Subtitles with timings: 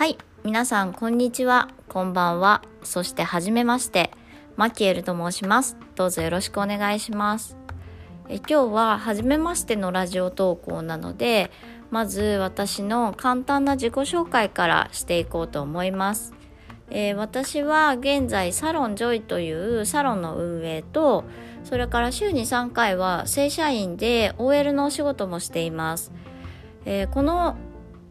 [0.00, 1.68] はい皆さんこんにちは。
[1.86, 2.62] こんばんは。
[2.82, 4.10] そしてはじめまして。
[4.56, 5.76] マキエルと申します。
[5.94, 7.58] どうぞよろしくお願いします。
[8.30, 11.50] え今日は初めましてのラジオ投稿なので
[11.90, 16.32] まず私の簡単な自己紹介からしていこうと思います。
[16.88, 21.24] えー、私は現在サロンジョイというサロンの運営と
[21.62, 26.10] それから週に3回は正社員で OL のお仕事もしています、
[26.86, 27.58] えー、この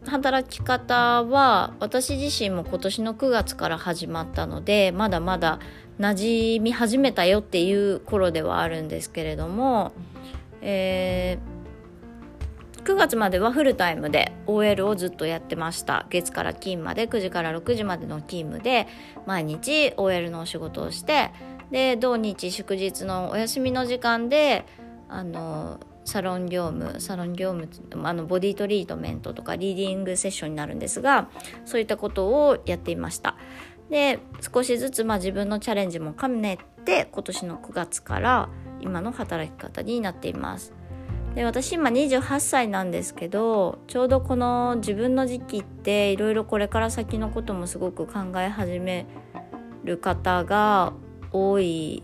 [0.06, 5.58] 働き方は私自身も今年の9月から始まったのでまだまだ
[5.98, 9.92] 馴染み始めたよっていう頃ではあるんですけれども、
[10.62, 16.06] えー、9月まではフルタイムで OL をずっとやってました。
[16.08, 18.86] 月から金まで9時から6時までの勤務で
[19.26, 21.32] 毎日 OL のお仕事をして
[21.70, 24.64] で土日祝日のお休みの時間で
[25.08, 27.68] あのサロン業務サロン業務
[28.08, 31.28] あのボディトリートメントとかリーディングセッションになるんですが
[31.64, 33.36] そういったことをやっていました。
[33.90, 38.48] で少しずつまあ自分のチャレンジも兼ねて今年の9月から
[38.80, 40.72] 今の働き方になっています。
[41.34, 49.06] で私今28歳なんですけどちょうどこの自分の時期っていろいろこれから先のこともすごく考え始め
[49.84, 50.92] る方が
[51.32, 52.02] 多い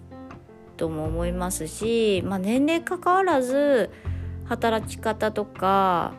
[0.76, 3.90] とも思いますし、まあ、年齢関わらず
[4.44, 6.14] 働き方とか、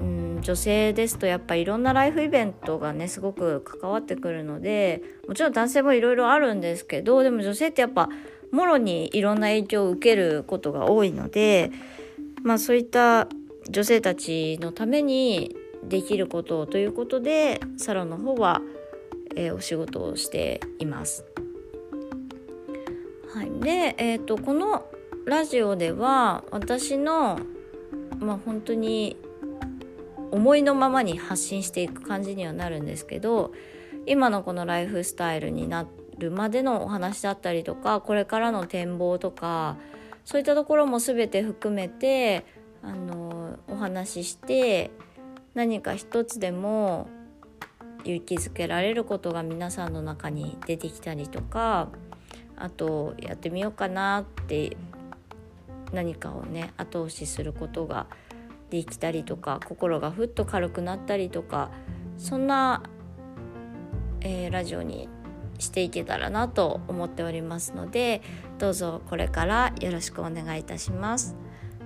[0.00, 8.08] うん、女性ですとやっぱいろんなライフイベントがねすごく関わってくるのでもちろん男性もいろいろあるんですけどでも女性ってやっぱ
[8.50, 11.70] もろにいろんな影響を受けることが多いので、
[12.42, 13.28] まあ、そういった
[13.68, 18.62] 女性たちのためにできることということでサロンの方は、
[19.36, 21.24] えー、お仕事をしています。
[23.34, 24.86] はい、で、えーと、この
[25.26, 27.38] ラジオでは私の、
[28.18, 29.16] まあ、本当に
[30.30, 33.52] 思いのままに発信していく感じにはなるんですけど
[34.06, 35.86] 今のこのライフスタイルにな
[36.18, 39.76] るまでのお話だったりとかこれからの展望とか
[40.24, 42.44] そういったところも全て含めて
[42.82, 44.90] あのお話しして
[45.54, 47.08] 何か一つでも
[48.04, 51.88] 勇気づけられることが皆さんの中に出てきたりとか
[52.60, 54.76] あとやってみようかなって
[55.92, 58.06] 何かをね後押しすることが
[58.70, 61.70] できたりとか心がふっと軽くなったりとか
[62.18, 62.82] そんな、
[64.20, 65.08] えー、ラジオに
[65.58, 68.22] していけたらなと思っておりますので
[68.58, 71.36] どうぞこれからよろしくお願いいたします。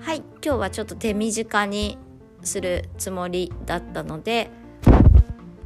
[0.01, 1.97] はい今日はちょっと手短に
[2.43, 4.51] するつもりだったので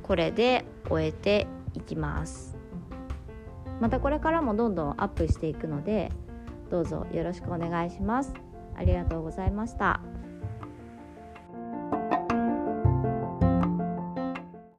[0.02, 2.55] これで終えていきます。
[3.80, 6.10] またこれからもどんどんアップしていくので
[6.70, 8.32] どうぞよろしくお願いします
[8.74, 10.00] ありがとうございました。